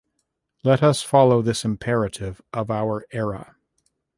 [0.63, 3.55] Let us follow this imperative of our era.